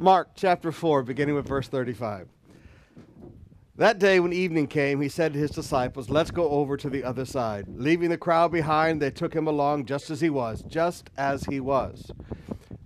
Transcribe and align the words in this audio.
Mark 0.00 0.28
chapter 0.36 0.70
4, 0.70 1.02
beginning 1.02 1.34
with 1.34 1.48
verse 1.48 1.66
35. 1.66 2.28
That 3.74 3.98
day, 3.98 4.20
when 4.20 4.32
evening 4.32 4.68
came, 4.68 5.00
he 5.00 5.08
said 5.08 5.32
to 5.32 5.40
his 5.40 5.50
disciples, 5.50 6.08
Let's 6.08 6.30
go 6.30 6.48
over 6.50 6.76
to 6.76 6.88
the 6.88 7.02
other 7.02 7.24
side. 7.24 7.66
Leaving 7.66 8.08
the 8.08 8.16
crowd 8.16 8.52
behind, 8.52 9.02
they 9.02 9.10
took 9.10 9.34
him 9.34 9.48
along 9.48 9.86
just 9.86 10.08
as 10.08 10.20
he 10.20 10.30
was, 10.30 10.62
just 10.62 11.10
as 11.16 11.42
he 11.46 11.58
was. 11.58 12.12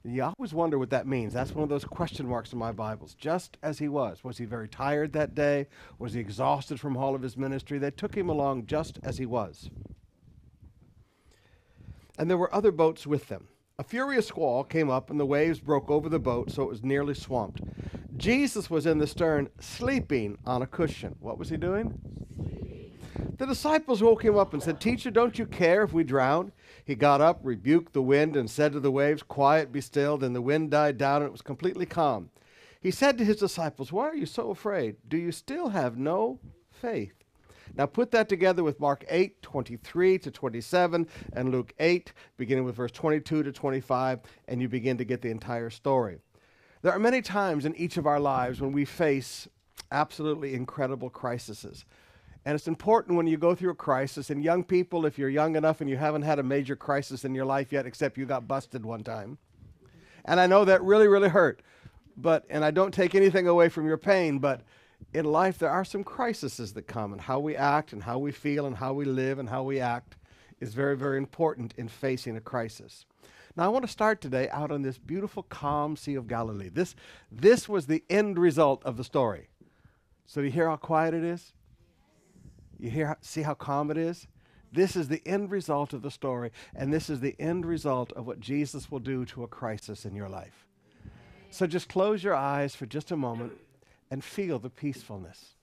You 0.05 0.23
always 0.25 0.55
wonder 0.55 0.79
what 0.79 0.89
that 0.89 1.07
means. 1.07 1.35
That's 1.35 1.53
one 1.53 1.63
of 1.63 1.69
those 1.69 1.85
question 1.85 2.27
marks 2.27 2.55
in 2.55 2.59
my 2.59 2.73
Bibles. 2.73 3.15
Just 3.15 3.59
as 3.63 3.79
he 3.79 3.89
was. 3.89 4.25
Was 4.25 4.39
he 4.39 4.47
very 4.47 4.69
tired 4.69 5.13
that 5.13 5.35
day? 5.35 5.67
Was 5.99 6.15
he 6.15 6.21
exhausted 6.21 6.81
from 6.81 6.97
all 6.97 7.15
of 7.15 7.21
his 7.21 7.37
ministry? 7.37 7.79
They 7.79 7.91
took 7.91 8.15
him 8.15 8.31
along 8.31 8.65
just 8.65 8.99
as 9.03 9.19
he 9.19 9.27
was. 9.27 9.69
And 12.19 12.31
there 12.31 12.39
were 12.39 12.55
other 12.55 12.73
boats 12.73 13.07
with 13.07 13.29
them. 13.29 13.49
A 13.83 13.85
furious 13.85 14.29
squall 14.29 14.63
came 14.63 14.91
up, 14.91 15.11
and 15.11 15.19
the 15.19 15.27
waves 15.27 15.59
broke 15.59 15.91
over 15.91 16.09
the 16.09 16.21
boat 16.21 16.53
so 16.53 16.63
it 16.63 16.69
was 16.69 16.85
nearly 16.85 17.15
swamped. 17.15 17.63
Jesus 18.17 18.71
was 18.71 18.87
in 18.87 18.99
the 18.99 19.09
stern, 19.09 19.49
sleeping 19.59 20.39
on 20.47 20.63
a 20.63 20.69
cushion. 20.69 21.17
What 21.19 21.37
was 21.37 21.49
he 21.49 21.57
doing? 21.57 21.99
The 23.39 23.45
disciples 23.45 24.01
woke 24.01 24.25
him 24.25 24.37
up 24.37 24.55
and 24.55 24.63
said, 24.63 24.81
Teacher, 24.81 25.11
don't 25.11 25.37
you 25.37 25.47
care 25.47 25.83
if 25.83 25.93
we 25.93 26.05
drown? 26.05 26.53
He 26.85 26.95
got 26.95 27.21
up, 27.21 27.41
rebuked 27.43 27.93
the 27.93 28.03
wind, 28.03 28.37
and 28.37 28.49
said 28.49 28.71
to 28.75 28.79
the 28.79 28.93
waves, 28.93 29.25
Quiet, 29.25 29.73
be 29.73 29.81
still. 29.81 30.17
Then 30.17 30.33
the 30.33 30.41
wind 30.41 30.71
died 30.71 30.97
down, 30.97 31.23
and 31.23 31.27
it 31.27 31.33
was 31.33 31.43
completely 31.43 31.85
calm. 31.85 32.31
He 32.81 32.93
said 32.93 33.19
to 33.19 33.25
his 33.25 33.39
disciples, 33.39 33.91
Why 33.91 34.05
are 34.05 34.15
you 34.15 34.27
so 34.27 34.51
afraid? 34.51 34.95
Do 35.09 35.17
you 35.17 35.33
still 35.33 35.71
have 35.71 35.99
no 35.99 36.39
faith? 36.71 37.22
Now 37.75 37.87
put 37.87 38.11
that 38.11 38.29
together 38.29 38.63
with 38.63 38.81
Mark 38.81 39.05
8, 39.09 39.41
23 39.43 40.19
to 40.19 40.31
27, 40.31 41.09
and 41.33 41.51
Luke 41.51 41.73
8, 41.79 42.13
beginning 42.37 42.65
with 42.65 42.75
verse 42.75 42.93
22 42.93 43.43
to 43.43 43.53
25, 43.53 44.21
and 44.49 44.61
you 44.61 44.69
begin 44.69 44.99
to 44.99 45.05
get 45.05 45.23
the 45.23 45.31
entire 45.31 45.71
story. 45.71 46.19
There 46.83 46.93
are 46.93 46.99
many 46.99 47.23
times 47.23 47.65
in 47.65 47.75
each 47.77 47.97
of 47.97 48.07
our 48.07 48.21
lives 48.21 48.61
when 48.61 48.73
we 48.73 48.85
face 48.85 49.49
absolutely 49.91 50.55
incredible 50.55 51.09
crises. 51.09 51.85
And 52.45 52.55
it's 52.57 52.67
important 52.67 53.17
when 53.17 53.27
you 53.27 53.37
go 53.37 53.55
through 53.55 53.71
a 53.71 53.77
crisis, 53.77 54.29
and 54.29 54.43
young 54.43 54.65
people, 54.65 55.07
if 55.07 55.19
you're 55.19 55.29
young 55.29 55.57
enough 55.57 55.81
and 55.81 55.89
you 55.89 55.97
haven't 55.97 56.23
had 56.23 56.39
a 56.39 56.43
major 56.43 56.75
crisis 56.75 57.25
in 57.25 57.35
your 57.35 57.45
life 57.45 57.73
yet, 57.73 57.87
except 57.87 58.19
you 58.19 58.27
got 58.27 58.49
busted 58.49 58.85
one 58.85 59.05
time. 59.05 59.39
And 60.25 60.41
I 60.41 60.47
know 60.47 60.65
that 60.65 60.83
really, 60.83 61.09
really 61.09 61.29
hurt. 61.29 61.63
But, 62.17 62.45
and 62.51 62.65
I 62.65 62.71
don't 62.71 62.93
take 62.93 63.15
anything 63.15 63.47
away 63.47 63.69
from 63.69 63.87
your 63.87 63.97
pain, 63.97 64.39
but 64.39 64.63
in 65.13 65.25
life, 65.25 65.59
there 65.59 65.71
are 65.71 65.85
some 65.85 66.05
crises 66.05 66.73
that 66.73 66.87
come, 66.87 67.13
and 67.13 67.21
how 67.21 67.39
we 67.39 67.57
act, 67.57 67.93
and 67.93 68.03
how 68.03 68.19
we 68.19 68.33
feel, 68.33 68.67
and 68.67 68.77
how 68.77 68.93
we 68.93 69.05
live, 69.05 69.39
and 69.39 69.49
how 69.49 69.63
we 69.63 69.81
act 69.81 70.17
is 70.61 70.75
very, 70.75 70.97
very 70.97 71.19
important 71.19 71.75
in 71.77 71.89
facing 71.89 72.37
a 72.37 72.41
crisis. 72.41 73.05
Now, 73.57 73.65
I 73.65 73.69
want 73.69 73.85
to 73.85 73.91
start 73.91 74.21
today 74.21 74.49
out 74.51 74.71
on 74.71 74.83
this 74.83 74.97
beautiful, 74.97 75.43
calm 75.43 75.97
Sea 75.97 76.15
of 76.15 76.27
Galilee. 76.27 76.71
This, 76.71 76.95
this 77.31 77.69
was 77.69 77.87
the 77.87 78.03
end 78.09 78.39
result 78.39 78.83
of 78.85 78.97
the 78.97 79.05
story. 79.05 79.49
So, 80.25 80.41
do 80.41 80.47
you 80.47 80.53
hear 80.53 80.69
how 80.69 80.77
quiet 80.77 81.13
it 81.15 81.25
is? 81.25 81.53
You 82.79 82.91
hear, 82.91 83.17
see 83.21 83.43
how 83.43 83.55
calm 83.55 83.91
it 83.91 83.99
is? 83.99 84.27
This 84.73 84.97
is 84.97 85.09
the 85.09 85.21
end 85.27 85.51
result 85.51 85.93
of 85.93 86.01
the 86.01 86.11
story, 86.11 86.51
and 86.75 86.93
this 86.93 87.11
is 87.11 87.21
the 87.21 87.37
end 87.39 87.67
result 87.67 88.11
of 88.13 88.27
what 88.27 88.41
Jesus 88.41 88.91
will 88.91 89.01
do 89.01 89.27
to 89.27 89.43
a 89.43 89.49
crisis 89.49 90.07
in 90.07 90.15
your 90.15 90.31
life. 90.31 90.67
So, 91.51 91.67
just 91.67 91.91
close 91.91 92.25
your 92.25 92.35
eyes 92.35 92.75
for 92.75 92.87
just 92.87 93.11
a 93.11 93.17
moment 93.17 93.53
and 94.13 94.23
feel 94.23 94.59
the 94.59 94.69
peacefulness. 94.69 95.55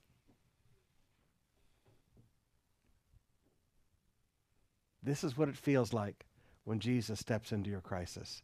This 5.04 5.22
is 5.22 5.38
what 5.38 5.48
it 5.48 5.56
feels 5.56 5.92
like 5.92 6.26
when 6.64 6.80
Jesus 6.80 7.20
steps 7.20 7.52
into 7.52 7.70
your 7.70 7.80
crisis 7.80 8.42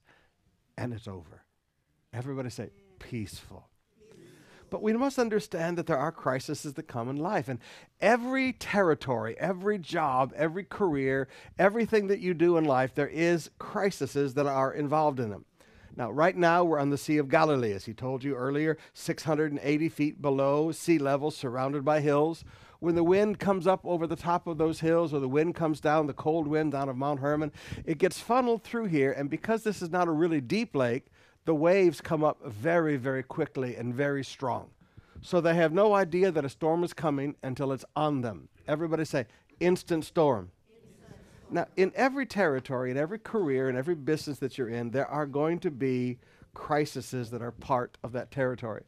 and 0.79 0.93
it's 0.95 1.09
over. 1.09 1.43
Everybody 2.13 2.51
say, 2.51 2.71
peaceful. 3.01 3.69
But 4.71 4.81
we 4.81 4.93
must 4.93 5.19
understand 5.19 5.77
that 5.77 5.89
there 5.89 5.99
are 5.99 6.13
crises 6.13 6.63
that 6.63 6.87
come 6.87 7.09
in 7.09 7.17
life. 7.17 7.49
And 7.49 7.59
every 8.01 8.53
territory, 8.53 9.35
every 9.41 9.77
job, 9.77 10.33
every 10.37 10.63
career, 10.63 11.27
everything 11.59 12.07
that 12.07 12.21
you 12.21 12.33
do 12.33 12.57
in 12.59 12.65
life, 12.65 12.95
there 12.95 13.09
is 13.09 13.51
crises 13.59 14.35
that 14.35 14.47
are 14.47 14.73
involved 14.73 15.19
in 15.19 15.31
them. 15.31 15.47
Now, 15.97 16.11
right 16.11 16.37
now, 16.37 16.63
we're 16.63 16.79
on 16.79 16.91
the 16.91 16.99
Sea 16.99 17.17
of 17.17 17.31
Galilee, 17.31 17.73
as 17.73 17.87
he 17.87 17.95
told 17.95 18.23
you 18.23 18.35
earlier, 18.35 18.77
680 18.93 19.89
feet 19.89 20.21
below 20.21 20.71
sea 20.71 20.99
level, 20.99 21.31
surrounded 21.31 21.87
by 21.87 22.01
hills. 22.01 22.45
When 22.81 22.95
the 22.95 23.03
wind 23.03 23.39
comes 23.39 23.67
up 23.67 23.81
over 23.85 24.07
the 24.07 24.15
top 24.15 24.47
of 24.47 24.59
those 24.59 24.81
hills, 24.81 25.15
or 25.15 25.21
the 25.21 25.29
wind 25.29 25.55
comes 25.55 25.81
down, 25.81 26.07
the 26.07 26.13
cold 26.13 26.47
wind 26.47 26.73
down 26.73 26.91
of 26.91 26.99
Mount 26.99 27.21
Hermon, 27.21 27.51
it 27.87 27.97
gets 27.97 28.21
funneled 28.21 28.63
through 28.63 28.87
here. 28.87 29.11
And 29.11 29.31
because 29.31 29.63
this 29.63 29.81
is 29.81 29.91
not 29.91 30.07
a 30.07 30.13
really 30.13 30.43
deep 30.43 30.77
lake, 30.77 31.07
the 31.47 31.55
waves 31.55 32.03
come 32.03 32.23
up 32.23 32.45
very, 32.45 32.97
very 32.97 33.23
quickly 33.23 33.77
and 33.77 33.95
very 33.95 34.23
strong. 34.23 34.69
So 35.23 35.41
they 35.41 35.55
have 35.55 35.73
no 35.73 35.95
idea 35.95 36.31
that 36.31 36.45
a 36.45 36.51
storm 36.51 36.85
is 36.85 36.93
coming 36.93 37.37
until 37.43 37.73
it's 37.73 37.87
on 37.97 38.21
them. 38.21 38.49
Everybody 38.69 39.07
say, 39.07 39.25
instant 39.61 40.05
storm. 40.05 40.51
Now, 41.51 41.67
in 41.77 41.93
every 41.95 42.27
territory, 42.27 42.91
in 42.91 42.97
every 42.97 43.19
career, 43.19 43.69
in 43.69 43.77
every 43.77 43.95
business 43.95 44.39
that 44.41 44.59
you're 44.59 44.69
in, 44.69 44.91
there 44.91 45.07
are 45.07 45.27
going 45.27 45.61
to 45.61 45.71
be 45.71 46.19
crises 46.55 47.31
that 47.31 47.43
are 47.43 47.53
part 47.53 47.99
of 48.03 48.13
that 48.13 48.31
territory. 48.31 48.83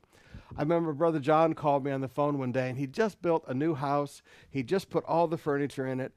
I 0.56 0.62
remember 0.62 0.92
Brother 0.92 1.19
John 1.20 1.52
called 1.52 1.84
me 1.84 1.91
on 1.91 2.00
the 2.00 2.08
phone 2.08 2.38
one 2.38 2.52
day 2.52 2.70
and 2.70 2.78
he 2.78 2.86
just 2.86 3.20
built 3.20 3.44
a 3.46 3.54
new 3.54 3.74
house. 3.74 4.22
He 4.50 4.62
just 4.62 4.88
put 4.88 5.04
all 5.04 5.26
the 5.28 5.36
furniture 5.36 5.86
in 5.86 6.00
it. 6.00 6.12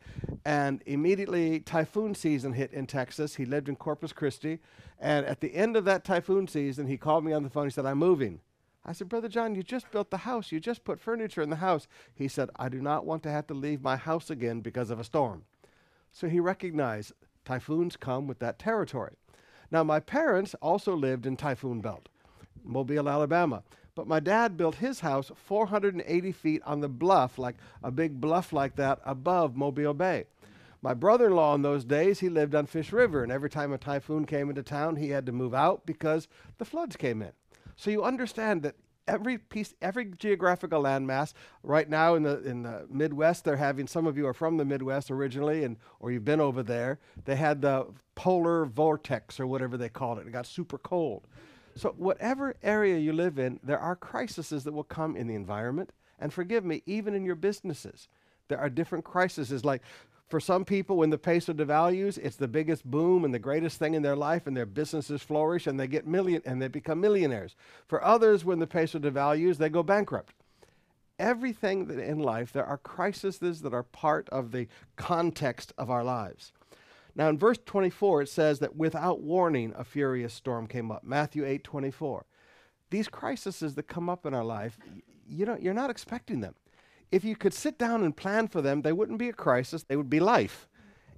And 0.45 0.81
immediately, 0.85 1.59
typhoon 1.59 2.15
season 2.15 2.53
hit 2.53 2.71
in 2.71 2.87
Texas. 2.87 3.35
He 3.35 3.45
lived 3.45 3.67
in 3.67 3.75
Corpus 3.75 4.13
Christi. 4.13 4.59
And 4.99 5.25
at 5.25 5.41
the 5.41 5.53
end 5.53 5.75
of 5.75 5.85
that 5.85 6.05
typhoon 6.05 6.47
season, 6.47 6.87
he 6.87 6.97
called 6.97 7.25
me 7.25 7.33
on 7.33 7.43
the 7.43 7.49
phone. 7.49 7.65
He 7.65 7.71
said, 7.71 7.85
I'm 7.85 7.97
moving. 7.97 8.39
I 8.85 8.93
said, 8.93 9.09
Brother 9.09 9.27
John, 9.27 9.53
you 9.53 9.63
just 9.63 9.91
built 9.91 10.09
the 10.09 10.17
house. 10.17 10.51
You 10.51 10.59
just 10.59 10.85
put 10.85 10.99
furniture 10.99 11.41
in 11.41 11.49
the 11.49 11.57
house. 11.57 11.87
He 12.15 12.27
said, 12.27 12.49
I 12.55 12.69
do 12.69 12.81
not 12.81 13.05
want 13.05 13.23
to 13.23 13.31
have 13.31 13.47
to 13.47 13.53
leave 13.53 13.81
my 13.81 13.97
house 13.97 14.29
again 14.29 14.61
because 14.61 14.89
of 14.89 14.99
a 14.99 15.03
storm. 15.03 15.43
So 16.11 16.27
he 16.27 16.39
recognized 16.39 17.13
typhoons 17.45 17.95
come 17.95 18.27
with 18.27 18.39
that 18.39 18.59
territory. 18.59 19.13
Now, 19.71 19.83
my 19.83 19.99
parents 19.99 20.53
also 20.61 20.95
lived 20.95 21.25
in 21.25 21.37
Typhoon 21.37 21.79
Belt, 21.81 22.09
Mobile, 22.63 23.07
Alabama. 23.07 23.63
But 23.95 24.07
my 24.07 24.19
dad 24.19 24.57
built 24.57 24.75
his 24.75 25.01
house 25.01 25.31
480 25.35 26.31
feet 26.31 26.61
on 26.65 26.81
the 26.81 26.89
bluff, 26.89 27.37
like 27.37 27.55
a 27.83 27.91
big 27.91 28.21
bluff 28.21 28.53
like 28.53 28.75
that, 28.75 28.99
above 29.05 29.55
Mobile 29.55 29.93
Bay. 29.93 30.25
My 30.81 30.93
brother 30.93 31.27
in 31.27 31.35
law 31.35 31.53
in 31.55 31.61
those 31.61 31.85
days, 31.85 32.19
he 32.19 32.29
lived 32.29 32.55
on 32.55 32.65
Fish 32.65 32.91
River, 32.91 33.21
and 33.21 33.31
every 33.31 33.49
time 33.49 33.71
a 33.71 33.77
typhoon 33.77 34.25
came 34.25 34.49
into 34.49 34.63
town, 34.63 34.95
he 34.95 35.09
had 35.09 35.25
to 35.27 35.31
move 35.31 35.53
out 35.53 35.85
because 35.85 36.27
the 36.57 36.65
floods 36.65 36.95
came 36.95 37.21
in. 37.21 37.31
So 37.75 37.91
you 37.91 38.03
understand 38.03 38.63
that 38.63 38.75
every 39.11 39.37
piece, 39.37 39.73
every 39.81 40.05
geographical 40.05 40.81
landmass. 40.83 41.33
Right 41.63 41.89
now 41.89 42.15
in 42.15 42.23
the 42.23 42.41
in 42.43 42.63
the 42.63 42.87
Midwest, 42.89 43.43
they're 43.43 43.57
having. 43.57 43.87
Some 43.87 44.07
of 44.07 44.17
you 44.17 44.25
are 44.27 44.33
from 44.33 44.57
the 44.57 44.65
Midwest 44.65 45.11
originally, 45.11 45.63
and 45.63 45.77
or 45.99 46.11
you've 46.11 46.25
been 46.25 46.39
over 46.39 46.63
there. 46.63 46.99
They 47.25 47.35
had 47.35 47.61
the 47.61 47.87
polar 48.15 48.65
vortex 48.65 49.39
or 49.39 49.47
whatever 49.47 49.77
they 49.77 49.89
called 49.89 50.19
it. 50.19 50.27
It 50.27 50.31
got 50.31 50.45
super 50.45 50.77
cold. 50.77 51.27
So 51.75 51.93
whatever 51.97 52.55
area 52.63 52.97
you 52.97 53.13
live 53.13 53.39
in, 53.39 53.59
there 53.63 53.79
are 53.79 53.95
crises 53.95 54.63
that 54.63 54.73
will 54.73 54.83
come 54.83 55.15
in 55.15 55.27
the 55.27 55.35
environment. 55.35 55.91
And 56.19 56.31
forgive 56.33 56.65
me, 56.65 56.83
even 56.85 57.15
in 57.15 57.25
your 57.25 57.35
businesses, 57.35 58.07
there 58.47 58.59
are 58.59 58.69
different 58.69 59.05
crises. 59.05 59.65
Like 59.65 59.81
for 60.31 60.39
some 60.39 60.63
people, 60.65 60.95
when 60.95 61.09
the 61.09 61.17
peso 61.17 61.53
devalues, 61.53 62.17
it's 62.17 62.37
the 62.37 62.47
biggest 62.47 62.89
boom 62.89 63.25
and 63.25 63.33
the 63.33 63.39
greatest 63.39 63.77
thing 63.77 63.93
in 63.93 64.01
their 64.01 64.15
life, 64.15 64.47
and 64.47 64.55
their 64.55 64.65
businesses 64.65 65.21
flourish 65.21 65.67
and 65.67 65.79
they 65.79 65.87
get 65.87 66.07
million 66.07 66.41
and 66.45 66.61
they 66.61 66.69
become 66.69 67.01
millionaires. 67.01 67.55
For 67.87 68.03
others, 68.03 68.45
when 68.45 68.59
the 68.59 68.65
peso 68.65 68.97
devalues, 68.97 69.57
they 69.57 69.69
go 69.69 69.83
bankrupt. 69.83 70.33
Everything 71.19 71.85
that 71.87 71.99
in 71.99 72.17
life, 72.17 72.51
there 72.51 72.65
are 72.65 72.77
crises 72.77 73.39
that 73.39 73.73
are 73.73 73.83
part 73.83 74.27
of 74.29 74.51
the 74.51 74.67
context 74.95 75.73
of 75.77 75.91
our 75.91 76.03
lives. 76.03 76.53
Now, 77.13 77.27
in 77.27 77.37
verse 77.37 77.59
24, 77.65 78.23
it 78.23 78.29
says 78.29 78.59
that 78.59 78.75
without 78.75 79.19
warning, 79.19 79.73
a 79.75 79.83
furious 79.83 80.33
storm 80.33 80.65
came 80.65 80.91
up. 80.91 81.03
Matthew 81.03 81.45
8 81.45 81.63
24. 81.63 82.25
These 82.89 83.09
crises 83.09 83.75
that 83.75 83.87
come 83.87 84.09
up 84.09 84.25
in 84.25 84.33
our 84.33 84.43
life, 84.43 84.77
you 85.27 85.45
know, 85.45 85.57
you're 85.59 85.73
not 85.73 85.89
expecting 85.89 86.39
them 86.39 86.55
if 87.11 87.23
you 87.23 87.35
could 87.35 87.53
sit 87.53 87.77
down 87.77 88.03
and 88.03 88.15
plan 88.15 88.47
for 88.47 88.61
them, 88.61 88.81
they 88.81 88.93
wouldn't 88.93 89.19
be 89.19 89.29
a 89.29 89.33
crisis, 89.33 89.83
they 89.83 89.95
would 89.95 90.09
be 90.09 90.19
life. 90.19 90.67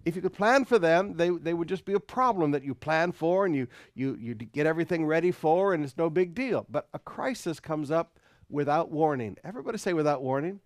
If 0.05 0.15
you 0.15 0.21
could 0.21 0.33
plan 0.33 0.65
for 0.65 0.79
them, 0.79 1.15
they, 1.15 1.29
they 1.29 1.53
would 1.53 1.69
just 1.69 1.85
be 1.85 1.93
a 1.93 1.99
problem 1.99 2.51
that 2.51 2.63
you 2.63 2.75
plan 2.75 3.13
for 3.13 3.45
and 3.45 3.55
you, 3.55 3.67
you, 3.95 4.17
you 4.19 4.33
get 4.33 4.67
everything 4.67 5.05
ready 5.05 5.31
for, 5.31 5.73
and 5.73 5.83
it's 5.83 5.97
no 5.97 6.09
big 6.09 6.35
deal. 6.35 6.65
But 6.69 6.89
a 6.93 6.99
crisis 6.99 7.61
comes 7.61 7.89
up 7.89 8.19
without 8.49 8.91
warning. 8.91 9.37
Everybody 9.45 9.77
say 9.77 9.93
without 9.93 10.21
warning 10.21 10.59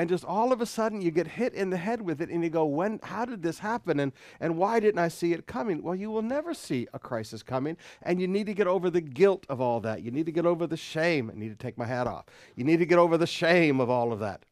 and 0.00 0.08
just 0.08 0.24
all 0.24 0.50
of 0.50 0.62
a 0.62 0.66
sudden 0.66 1.02
you 1.02 1.10
get 1.10 1.26
hit 1.26 1.52
in 1.52 1.68
the 1.68 1.76
head 1.76 2.00
with 2.00 2.22
it 2.22 2.30
and 2.30 2.42
you 2.42 2.48
go 2.48 2.64
when 2.64 2.98
how 3.02 3.26
did 3.26 3.42
this 3.42 3.58
happen? 3.58 4.00
And 4.00 4.12
and 4.40 4.56
why 4.56 4.80
didn't 4.80 4.98
i 4.98 5.08
see 5.08 5.34
it 5.34 5.46
coming? 5.46 5.82
Well 5.82 5.94
you 5.94 6.10
will 6.10 6.22
never 6.22 6.54
see 6.54 6.88
a 6.94 6.98
crisis 6.98 7.42
coming 7.42 7.76
and 8.00 8.18
you 8.18 8.26
need 8.26 8.46
to 8.46 8.54
get 8.54 8.66
over 8.66 8.88
the 8.88 9.02
guilt 9.02 9.44
of 9.50 9.60
all 9.60 9.78
that. 9.80 10.00
You 10.00 10.10
need 10.10 10.24
to 10.24 10.32
get 10.32 10.46
over 10.46 10.66
the 10.66 10.74
shame. 10.74 11.30
I 11.30 11.38
need 11.38 11.50
to 11.50 11.62
take 11.62 11.76
my 11.76 11.84
hat 11.84 12.06
off. 12.06 12.24
You 12.56 12.64
need 12.64 12.78
to 12.78 12.86
get 12.86 12.98
over 12.98 13.18
the 13.18 13.26
shame 13.26 13.78
of 13.78 13.90
all 13.90 14.10
of 14.10 14.20
that. 14.20 14.46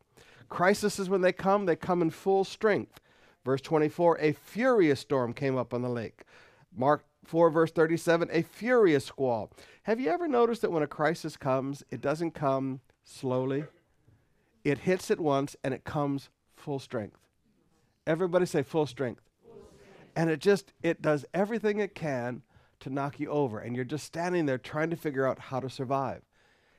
Crises 0.51 1.09
when 1.09 1.23
they 1.23 1.33
come 1.33 1.65
they 1.65 1.77
come 1.77 2.03
in 2.03 2.11
full 2.11 2.45
strength. 2.45 3.01
Verse 3.43 3.63
24 3.63 4.19
a 4.21 4.33
furious 4.33 5.01
storm 5.01 5.33
came 5.33 5.57
up 5.57 5.73
on 5.73 5.81
the 5.81 5.89
lake. 5.89 6.25
Mark 6.77 7.07
4, 7.25 7.49
verse 7.49 7.71
37, 7.71 8.29
a 8.31 8.43
furious 8.43 9.07
squall. 9.07 9.51
Have 9.85 9.99
you 9.99 10.11
ever 10.11 10.29
noticed 10.29 10.61
that 10.61 10.71
when 10.71 10.83
a 10.83 10.87
crisis 10.87 11.39
comes, 11.39 11.83
it 11.91 12.03
doesn't 12.03 12.33
come 12.33 12.81
slowly? 13.03 13.65
It 14.65 14.79
hits 14.79 15.11
at 15.11 15.21
once 15.21 15.57
and 15.63 15.73
it 15.73 15.85
comes 15.85 16.31
full 16.57 16.79
strength. 16.79 17.19
Everybody 18.07 18.47
say 18.47 18.63
full 18.63 18.87
strength. 18.87 19.23
And 20.17 20.31
it 20.31 20.41
just, 20.41 20.73
it 20.83 21.01
does 21.01 21.25
everything 21.33 21.79
it 21.79 21.95
can 21.95 22.43
to 22.81 22.91
knock 22.91 23.21
you 23.21 23.31
over. 23.31 23.61
And 23.61 23.77
you're 23.77 23.85
just 23.85 24.05
standing 24.05 24.47
there 24.47 24.59
trying 24.59 24.91
to 24.91 24.97
figure 24.97 25.27
out 25.27 25.39
how 25.39 25.61
to 25.61 25.71
survive. 25.71 26.23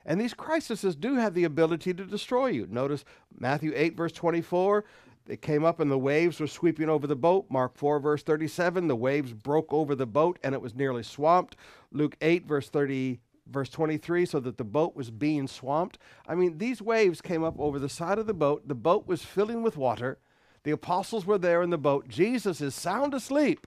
And 0.04 0.20
these 0.20 0.34
crises 0.34 0.96
do 0.96 1.16
have 1.16 1.34
the 1.34 1.44
ability 1.44 1.94
to 1.94 2.04
destroy 2.04 2.48
you. 2.48 2.66
Notice 2.68 3.04
Matthew 3.38 3.72
8, 3.74 3.96
verse 3.96 4.12
24. 4.12 4.84
It 5.28 5.42
came 5.42 5.64
up 5.64 5.78
and 5.80 5.90
the 5.90 5.98
waves 5.98 6.40
were 6.40 6.46
sweeping 6.46 6.88
over 6.88 7.06
the 7.06 7.16
boat. 7.16 7.46
Mark 7.50 7.76
4, 7.76 8.00
verse 8.00 8.22
37. 8.22 8.88
The 8.88 8.96
waves 8.96 9.32
broke 9.32 9.72
over 9.72 9.94
the 9.94 10.06
boat 10.06 10.38
and 10.42 10.54
it 10.54 10.62
was 10.62 10.74
nearly 10.74 11.02
swamped. 11.02 11.56
Luke 11.92 12.16
8, 12.20 12.46
verse 12.46 12.68
30, 12.68 13.20
verse 13.50 13.68
23, 13.68 14.26
so 14.26 14.40
that 14.40 14.58
the 14.58 14.64
boat 14.64 14.94
was 14.94 15.10
being 15.10 15.46
swamped. 15.46 15.98
I 16.26 16.34
mean, 16.34 16.58
these 16.58 16.80
waves 16.80 17.20
came 17.20 17.44
up 17.44 17.58
over 17.58 17.78
the 17.78 17.88
side 17.88 18.18
of 18.18 18.26
the 18.26 18.34
boat. 18.34 18.68
The 18.68 18.74
boat 18.74 19.06
was 19.06 19.22
filling 19.22 19.62
with 19.62 19.76
water. 19.76 20.18
The 20.62 20.70
apostles 20.70 21.26
were 21.26 21.38
there 21.38 21.62
in 21.62 21.70
the 21.70 21.78
boat. 21.78 22.08
Jesus 22.08 22.60
is 22.60 22.74
sound 22.74 23.14
asleep, 23.14 23.66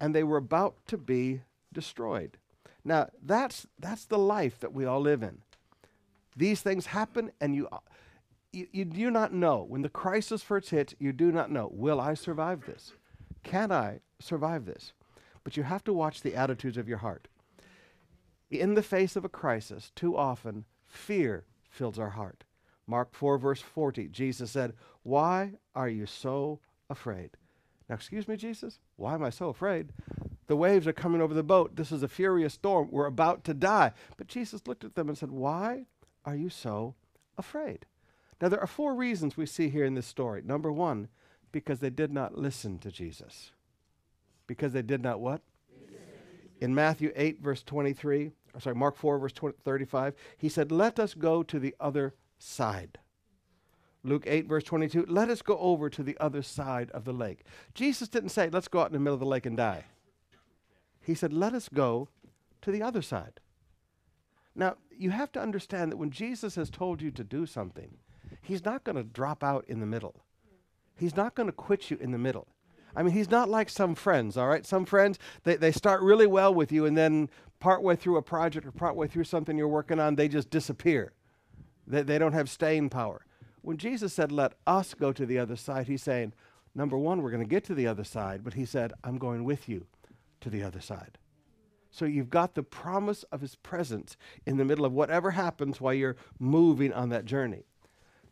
and 0.00 0.14
they 0.14 0.24
were 0.24 0.36
about 0.36 0.74
to 0.88 0.98
be 0.98 1.42
destroyed. 1.72 2.36
Now, 2.84 3.08
that's, 3.22 3.66
that's 3.78 4.06
the 4.06 4.18
life 4.18 4.58
that 4.60 4.72
we 4.72 4.84
all 4.84 5.00
live 5.00 5.22
in. 5.22 5.38
These 6.36 6.62
things 6.62 6.86
happen, 6.86 7.30
and 7.40 7.54
you, 7.54 7.68
you, 8.52 8.66
you 8.72 8.84
do 8.84 9.10
not 9.10 9.32
know. 9.32 9.64
When 9.68 9.82
the 9.82 9.88
crisis 9.88 10.42
first 10.42 10.70
hits, 10.70 10.94
you 10.98 11.12
do 11.12 11.30
not 11.30 11.50
know 11.50 11.68
will 11.72 12.00
I 12.00 12.14
survive 12.14 12.66
this? 12.66 12.92
Can 13.42 13.70
I 13.72 14.00
survive 14.18 14.64
this? 14.64 14.92
But 15.44 15.56
you 15.56 15.62
have 15.62 15.84
to 15.84 15.92
watch 15.92 16.22
the 16.22 16.34
attitudes 16.34 16.76
of 16.76 16.88
your 16.88 16.98
heart. 16.98 17.28
In 18.50 18.74
the 18.74 18.82
face 18.82 19.14
of 19.14 19.24
a 19.24 19.28
crisis, 19.28 19.92
too 19.94 20.16
often, 20.16 20.64
fear 20.86 21.44
fills 21.70 21.98
our 21.98 22.10
heart. 22.10 22.44
Mark 22.86 23.14
4, 23.14 23.38
verse 23.38 23.60
40, 23.60 24.08
Jesus 24.08 24.50
said, 24.50 24.74
Why 25.04 25.52
are 25.74 25.88
you 25.88 26.06
so 26.06 26.58
afraid? 26.88 27.30
Now, 27.88 27.94
excuse 27.94 28.26
me, 28.26 28.36
Jesus, 28.36 28.80
why 28.96 29.14
am 29.14 29.22
I 29.22 29.30
so 29.30 29.48
afraid? 29.48 29.92
The 30.48 30.56
waves 30.56 30.88
are 30.88 30.92
coming 30.92 31.20
over 31.20 31.32
the 31.32 31.44
boat. 31.44 31.76
This 31.76 31.92
is 31.92 32.02
a 32.02 32.08
furious 32.08 32.54
storm. 32.54 32.88
We're 32.90 33.06
about 33.06 33.44
to 33.44 33.54
die. 33.54 33.92
But 34.16 34.26
Jesus 34.26 34.66
looked 34.66 34.84
at 34.84 34.96
them 34.96 35.08
and 35.08 35.16
said, 35.16 35.30
Why 35.30 35.86
are 36.24 36.34
you 36.34 36.50
so 36.50 36.96
afraid? 37.38 37.86
Now, 38.40 38.48
there 38.48 38.60
are 38.60 38.66
four 38.66 38.94
reasons 38.94 39.36
we 39.36 39.46
see 39.46 39.68
here 39.68 39.84
in 39.84 39.94
this 39.94 40.06
story. 40.06 40.42
Number 40.44 40.72
one, 40.72 41.08
because 41.52 41.78
they 41.78 41.90
did 41.90 42.12
not 42.12 42.38
listen 42.38 42.78
to 42.78 42.90
Jesus. 42.90 43.52
Because 44.46 44.72
they 44.72 44.82
did 44.82 45.02
not 45.02 45.20
what? 45.20 45.42
In 46.60 46.74
Matthew 46.74 47.12
8, 47.14 47.40
verse 47.40 47.62
23, 47.62 48.26
or 48.26 48.32
sorry, 48.58 48.76
Mark 48.76 48.96
4, 48.96 49.18
verse 49.18 49.32
20, 49.32 49.56
35, 49.64 50.14
he 50.36 50.48
said, 50.48 50.72
Let 50.72 50.98
us 50.98 51.14
go 51.14 51.42
to 51.42 51.58
the 51.58 51.74
other 51.78 52.14
side. 52.38 52.98
Luke 54.02 54.24
8, 54.26 54.46
verse 54.48 54.64
22, 54.64 55.06
let 55.08 55.28
us 55.28 55.42
go 55.42 55.58
over 55.58 55.90
to 55.90 56.02
the 56.02 56.16
other 56.18 56.42
side 56.42 56.90
of 56.92 57.04
the 57.04 57.12
lake. 57.12 57.44
Jesus 57.74 58.08
didn't 58.08 58.30
say, 58.30 58.48
let's 58.48 58.68
go 58.68 58.80
out 58.80 58.86
in 58.86 58.92
the 58.94 58.98
middle 58.98 59.14
of 59.14 59.20
the 59.20 59.26
lake 59.26 59.44
and 59.44 59.56
die. 59.56 59.84
He 61.02 61.14
said, 61.14 61.32
let 61.32 61.52
us 61.52 61.68
go 61.68 62.08
to 62.62 62.70
the 62.70 62.82
other 62.82 63.02
side. 63.02 63.40
Now, 64.54 64.76
you 64.90 65.10
have 65.10 65.32
to 65.32 65.40
understand 65.40 65.92
that 65.92 65.98
when 65.98 66.10
Jesus 66.10 66.54
has 66.54 66.70
told 66.70 67.02
you 67.02 67.10
to 67.10 67.24
do 67.24 67.46
something, 67.46 67.98
he's 68.40 68.64
not 68.64 68.84
going 68.84 68.96
to 68.96 69.04
drop 69.04 69.44
out 69.44 69.64
in 69.68 69.80
the 69.80 69.86
middle. 69.86 70.24
He's 70.96 71.16
not 71.16 71.34
going 71.34 71.46
to 71.46 71.52
quit 71.52 71.90
you 71.90 71.96
in 71.98 72.10
the 72.10 72.18
middle. 72.18 72.48
I 72.96 73.02
mean, 73.02 73.14
he's 73.14 73.30
not 73.30 73.48
like 73.48 73.70
some 73.70 73.94
friends, 73.94 74.36
all 74.36 74.48
right? 74.48 74.66
Some 74.66 74.84
friends, 74.84 75.18
they, 75.44 75.56
they 75.56 75.72
start 75.72 76.02
really 76.02 76.26
well 76.26 76.52
with 76.52 76.72
you, 76.72 76.86
and 76.86 76.96
then 76.96 77.30
partway 77.58 77.96
through 77.96 78.16
a 78.16 78.22
project 78.22 78.66
or 78.66 78.72
partway 78.72 79.06
through 79.06 79.24
something 79.24 79.56
you're 79.56 79.68
working 79.68 80.00
on, 80.00 80.16
they 80.16 80.28
just 80.28 80.50
disappear. 80.50 81.12
They, 81.86 82.02
they 82.02 82.18
don't 82.18 82.32
have 82.32 82.50
staying 82.50 82.90
power. 82.90 83.24
When 83.62 83.76
Jesus 83.76 84.12
said, 84.12 84.32
let 84.32 84.54
us 84.66 84.94
go 84.94 85.12
to 85.12 85.26
the 85.26 85.38
other 85.38 85.56
side, 85.56 85.86
he's 85.86 86.02
saying, 86.02 86.32
number 86.74 86.96
one, 86.96 87.22
we're 87.22 87.30
going 87.30 87.42
to 87.42 87.48
get 87.48 87.64
to 87.64 87.74
the 87.74 87.86
other 87.86 88.04
side, 88.04 88.42
but 88.42 88.54
he 88.54 88.64
said, 88.64 88.92
I'm 89.04 89.18
going 89.18 89.44
with 89.44 89.68
you 89.68 89.86
to 90.40 90.50
the 90.50 90.62
other 90.62 90.80
side. 90.80 91.18
So 91.90 92.04
you've 92.04 92.30
got 92.30 92.54
the 92.54 92.62
promise 92.62 93.24
of 93.24 93.40
his 93.40 93.56
presence 93.56 94.16
in 94.46 94.56
the 94.56 94.64
middle 94.64 94.84
of 94.84 94.92
whatever 94.92 95.32
happens 95.32 95.80
while 95.80 95.92
you're 95.92 96.16
moving 96.38 96.92
on 96.92 97.08
that 97.10 97.24
journey. 97.24 97.64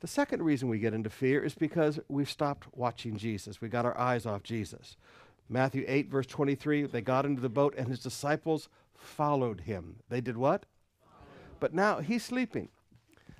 The 0.01 0.07
second 0.07 0.43
reason 0.43 0.69
we 0.69 0.79
get 0.79 0.95
into 0.95 1.11
fear 1.11 1.43
is 1.43 1.55
because 1.55 1.99
we've 2.09 2.31
stopped 2.31 2.67
watching 2.73 3.17
Jesus. 3.17 3.61
We 3.61 3.69
got 3.69 3.85
our 3.85 3.99
eyes 3.99 4.27
off 4.27 4.43
Jesus. 4.43 4.97
Matthew 5.49 5.85
8, 5.89 6.09
verse 6.09 6.27
23, 6.27 6.87
they 6.87 7.01
got 7.01 7.25
into 7.25 7.41
the 7.41 7.49
boat 7.49 7.75
and 7.77 7.89
his 7.89 8.01
disciples 8.01 8.69
followed 8.95 9.63
him. 9.63 9.97
They 10.09 10.21
did 10.21 10.37
what? 10.37 10.67
But 11.59 11.75
now 11.75 11.99
he's 11.99 12.25
sleeping. 12.25 12.69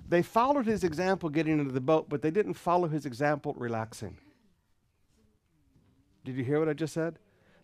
They 0.07 0.21
followed 0.21 0.65
his 0.65 0.83
example 0.83 1.29
getting 1.29 1.59
into 1.59 1.71
the 1.71 1.79
boat, 1.79 2.09
but 2.09 2.21
they 2.21 2.31
didn't 2.31 2.55
follow 2.55 2.87
his 2.87 3.05
example 3.05 3.53
relaxing. 3.57 4.17
Did 6.25 6.35
you 6.35 6.43
hear 6.43 6.59
what 6.59 6.69
I 6.69 6.73
just 6.73 6.93
said? 6.93 7.19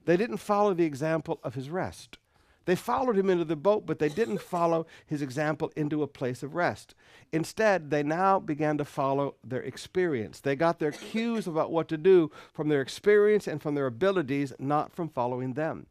They 0.05 0.15
didn't 0.15 0.37
follow 0.37 0.73
the 0.73 0.85
example 0.85 1.39
of 1.43 1.55
his 1.55 1.69
rest. 1.69 2.19
They 2.65 2.75
followed 2.75 3.17
him 3.17 3.29
into 3.29 3.45
the 3.45 3.55
boat, 3.55 3.85
but 3.85 3.99
they 3.99 4.09
didn't 4.09 4.41
follow 4.55 4.85
his 5.05 5.21
example 5.21 5.71
into 5.75 6.03
a 6.03 6.07
place 6.07 6.43
of 6.43 6.55
rest. 6.55 6.95
Instead, 7.31 7.89
they 7.89 8.03
now 8.03 8.39
began 8.39 8.77
to 8.77 8.85
follow 8.85 9.35
their 9.43 9.61
experience. 9.61 10.39
They 10.39 10.55
got 10.55 10.79
their 10.79 10.91
cues 10.91 11.47
about 11.47 11.71
what 11.71 11.87
to 11.89 11.97
do 11.97 12.31
from 12.53 12.69
their 12.69 12.81
experience 12.81 13.47
and 13.47 13.61
from 13.61 13.75
their 13.75 13.85
abilities, 13.85 14.53
not 14.59 14.91
from 14.91 15.09
following 15.09 15.53
them. 15.53 15.87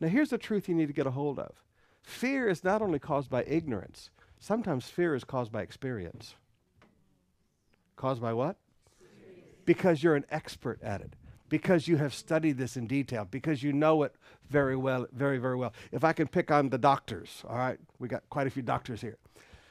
Now, 0.00 0.08
here's 0.08 0.30
the 0.30 0.38
truth 0.38 0.68
you 0.68 0.74
need 0.74 0.88
to 0.88 0.92
get 0.92 1.06
a 1.06 1.12
hold 1.12 1.38
of 1.38 1.52
fear 2.02 2.48
is 2.48 2.62
not 2.62 2.82
only 2.82 2.98
caused 2.98 3.30
by 3.30 3.42
ignorance, 3.44 4.10
Sometimes 4.44 4.90
fear 4.90 5.14
is 5.14 5.24
caused 5.24 5.50
by 5.50 5.62
experience. 5.62 6.34
Caused 7.96 8.20
by 8.20 8.34
what? 8.34 8.56
Because 9.64 10.02
you're 10.02 10.16
an 10.16 10.26
expert 10.28 10.82
at 10.82 11.00
it. 11.00 11.14
Because 11.54 11.86
you 11.86 11.98
have 11.98 12.12
studied 12.12 12.58
this 12.58 12.76
in 12.76 12.88
detail. 12.88 13.28
Because 13.30 13.62
you 13.62 13.72
know 13.72 14.02
it 14.02 14.12
very 14.50 14.74
well, 14.74 15.06
very, 15.12 15.38
very 15.38 15.54
well. 15.54 15.72
If 15.92 16.02
I 16.02 16.12
can 16.12 16.26
pick 16.26 16.50
on 16.50 16.68
the 16.68 16.78
doctors, 16.78 17.44
all 17.48 17.56
right, 17.56 17.78
we 18.00 18.08
got 18.08 18.28
quite 18.28 18.48
a 18.48 18.50
few 18.50 18.64
doctors 18.64 19.00
here. 19.00 19.18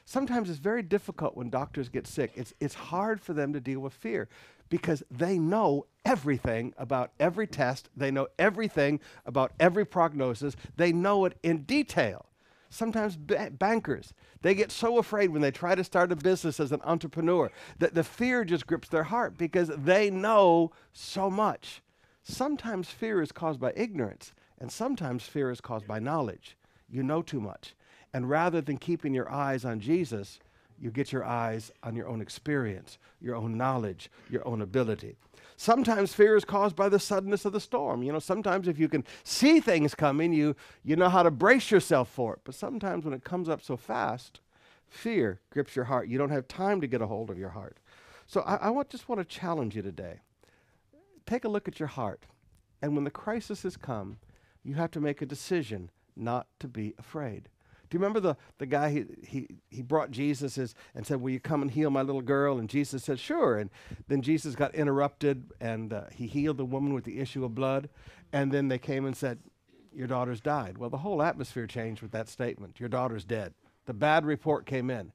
Sometimes 0.06 0.48
it's 0.48 0.58
very 0.58 0.82
difficult 0.82 1.36
when 1.36 1.50
doctors 1.50 1.90
get 1.90 2.06
sick. 2.06 2.32
It's, 2.36 2.54
it's 2.58 2.72
hard 2.72 3.20
for 3.20 3.34
them 3.34 3.52
to 3.52 3.60
deal 3.60 3.80
with 3.80 3.92
fear 3.92 4.30
because 4.70 5.02
they 5.10 5.38
know 5.38 5.84
everything 6.06 6.72
about 6.78 7.10
every 7.20 7.46
test. 7.46 7.90
They 7.94 8.10
know 8.10 8.28
everything 8.38 8.98
about 9.26 9.52
every 9.60 9.84
prognosis. 9.84 10.56
They 10.78 10.90
know 10.90 11.26
it 11.26 11.36
in 11.42 11.64
detail 11.64 12.24
sometimes 12.70 13.16
ba- 13.16 13.50
bankers, 13.50 14.12
they 14.42 14.54
get 14.54 14.70
so 14.70 14.98
afraid 14.98 15.30
when 15.30 15.42
they 15.42 15.50
try 15.50 15.74
to 15.74 15.84
start 15.84 16.12
a 16.12 16.16
business 16.16 16.60
as 16.60 16.72
an 16.72 16.80
entrepreneur 16.84 17.50
that 17.78 17.94
the 17.94 18.04
fear 18.04 18.44
just 18.44 18.66
grips 18.66 18.88
their 18.88 19.04
heart 19.04 19.36
because 19.38 19.68
they 19.68 20.10
know 20.10 20.70
so 20.92 21.30
much. 21.30 21.82
Sometimes 22.22 22.88
fear 22.88 23.20
is 23.20 23.32
caused 23.32 23.60
by 23.60 23.72
ignorance, 23.76 24.32
and 24.58 24.72
sometimes 24.72 25.24
fear 25.24 25.50
is 25.50 25.60
caused 25.60 25.86
by 25.86 25.98
knowledge. 25.98 26.56
You 26.88 27.02
know 27.02 27.22
too 27.22 27.40
much. 27.40 27.74
And 28.12 28.30
rather 28.30 28.60
than 28.60 28.78
keeping 28.78 29.12
your 29.12 29.30
eyes 29.30 29.64
on 29.64 29.80
Jesus, 29.80 30.38
you 30.78 30.90
get 30.90 31.12
your 31.12 31.24
eyes 31.24 31.70
on 31.82 31.96
your 31.96 32.08
own 32.08 32.20
experience, 32.20 32.98
your 33.20 33.36
own 33.36 33.56
knowledge, 33.56 34.10
your 34.30 34.46
own 34.46 34.62
ability. 34.62 35.16
Sometimes 35.56 36.12
fear 36.12 36.36
is 36.36 36.44
caused 36.44 36.74
by 36.74 36.88
the 36.88 36.98
suddenness 36.98 37.44
of 37.44 37.52
the 37.52 37.60
storm. 37.60 38.02
You 38.02 38.12
know, 38.12 38.18
sometimes 38.18 38.66
if 38.66 38.78
you 38.78 38.88
can 38.88 39.04
see 39.22 39.60
things 39.60 39.94
coming, 39.94 40.32
you, 40.32 40.56
you 40.82 40.96
know 40.96 41.08
how 41.08 41.22
to 41.22 41.30
brace 41.30 41.70
yourself 41.70 42.08
for 42.08 42.34
it. 42.34 42.40
But 42.44 42.54
sometimes 42.54 43.04
when 43.04 43.14
it 43.14 43.24
comes 43.24 43.48
up 43.48 43.62
so 43.62 43.76
fast, 43.76 44.40
fear 44.88 45.40
grips 45.50 45.76
your 45.76 45.84
heart. 45.86 46.08
You 46.08 46.18
don't 46.18 46.30
have 46.30 46.48
time 46.48 46.80
to 46.80 46.86
get 46.86 47.02
a 47.02 47.06
hold 47.06 47.30
of 47.30 47.38
your 47.38 47.50
heart. 47.50 47.78
So 48.26 48.40
I, 48.42 48.68
I 48.68 48.82
just 48.84 49.08
want 49.08 49.20
to 49.20 49.24
challenge 49.24 49.76
you 49.76 49.82
today. 49.82 50.20
Take 51.26 51.44
a 51.44 51.48
look 51.48 51.68
at 51.68 51.78
your 51.78 51.88
heart. 51.88 52.26
And 52.82 52.94
when 52.94 53.04
the 53.04 53.10
crisis 53.10 53.62
has 53.62 53.76
come, 53.76 54.18
you 54.62 54.74
have 54.74 54.90
to 54.92 55.00
make 55.00 55.22
a 55.22 55.26
decision 55.26 55.90
not 56.16 56.46
to 56.60 56.68
be 56.68 56.94
afraid. 56.98 57.48
Do 57.94 57.98
you 57.98 58.00
remember 58.00 58.18
the, 58.18 58.36
the 58.58 58.66
guy 58.66 58.90
he, 58.90 59.04
he, 59.24 59.48
he 59.70 59.80
brought 59.80 60.10
Jesus 60.10 60.74
and 60.96 61.06
said, 61.06 61.20
Will 61.20 61.30
you 61.30 61.38
come 61.38 61.62
and 61.62 61.70
heal 61.70 61.90
my 61.90 62.02
little 62.02 62.22
girl? 62.22 62.58
And 62.58 62.68
Jesus 62.68 63.04
said, 63.04 63.20
Sure. 63.20 63.56
And 63.56 63.70
then 64.08 64.20
Jesus 64.20 64.56
got 64.56 64.74
interrupted 64.74 65.52
and 65.60 65.92
uh, 65.92 66.02
he 66.12 66.26
healed 66.26 66.56
the 66.56 66.64
woman 66.64 66.92
with 66.92 67.04
the 67.04 67.20
issue 67.20 67.44
of 67.44 67.54
blood. 67.54 67.88
And 68.32 68.50
then 68.50 68.66
they 68.66 68.78
came 68.78 69.06
and 69.06 69.16
said, 69.16 69.38
Your 69.92 70.08
daughter's 70.08 70.40
died. 70.40 70.76
Well, 70.76 70.90
the 70.90 70.96
whole 70.96 71.22
atmosphere 71.22 71.68
changed 71.68 72.02
with 72.02 72.10
that 72.10 72.28
statement. 72.28 72.80
Your 72.80 72.88
daughter's 72.88 73.24
dead. 73.24 73.54
The 73.86 73.94
bad 73.94 74.26
report 74.26 74.66
came 74.66 74.90
in. 74.90 75.12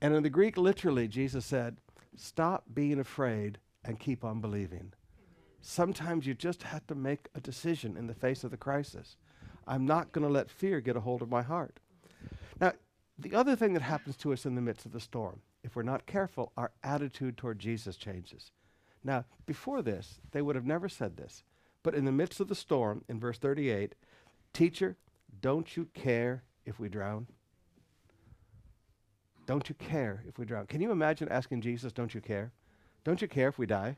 And 0.00 0.14
in 0.14 0.22
the 0.22 0.30
Greek, 0.30 0.56
literally, 0.56 1.08
Jesus 1.08 1.44
said, 1.44 1.76
Stop 2.16 2.64
being 2.72 2.98
afraid 2.98 3.58
and 3.84 4.00
keep 4.00 4.24
on 4.24 4.40
believing. 4.40 4.94
Sometimes 5.60 6.26
you 6.26 6.32
just 6.32 6.62
have 6.62 6.86
to 6.86 6.94
make 6.94 7.28
a 7.34 7.42
decision 7.42 7.94
in 7.94 8.06
the 8.06 8.14
face 8.14 8.42
of 8.42 8.50
the 8.50 8.56
crisis. 8.56 9.18
I'm 9.66 9.84
not 9.84 10.12
going 10.12 10.26
to 10.26 10.32
let 10.32 10.48
fear 10.48 10.80
get 10.80 10.96
a 10.96 11.00
hold 11.00 11.20
of 11.20 11.28
my 11.28 11.42
heart. 11.42 11.78
The 13.18 13.34
other 13.34 13.56
thing 13.56 13.72
that 13.74 13.82
happens 13.82 14.16
to 14.18 14.32
us 14.32 14.44
in 14.44 14.54
the 14.54 14.60
midst 14.60 14.84
of 14.84 14.92
the 14.92 15.00
storm, 15.00 15.40
if 15.62 15.74
we're 15.74 15.82
not 15.82 16.06
careful, 16.06 16.52
our 16.56 16.72
attitude 16.84 17.36
toward 17.36 17.58
Jesus 17.58 17.96
changes. 17.96 18.52
Now, 19.02 19.24
before 19.46 19.82
this, 19.82 20.20
they 20.32 20.42
would 20.42 20.56
have 20.56 20.66
never 20.66 20.88
said 20.88 21.16
this, 21.16 21.42
but 21.82 21.94
in 21.94 22.04
the 22.04 22.12
midst 22.12 22.40
of 22.40 22.48
the 22.48 22.54
storm, 22.54 23.04
in 23.08 23.18
verse 23.18 23.38
38, 23.38 23.94
Teacher, 24.52 24.96
don't 25.40 25.76
you 25.76 25.88
care 25.94 26.42
if 26.64 26.78
we 26.78 26.88
drown? 26.88 27.26
Don't 29.46 29.68
you 29.68 29.74
care 29.76 30.22
if 30.26 30.38
we 30.38 30.44
drown? 30.44 30.66
Can 30.66 30.80
you 30.80 30.90
imagine 30.90 31.28
asking 31.28 31.60
Jesus, 31.60 31.92
Don't 31.92 32.14
you 32.14 32.20
care? 32.20 32.52
Don't 33.04 33.22
you 33.22 33.28
care 33.28 33.48
if 33.48 33.58
we 33.58 33.66
die? 33.66 33.96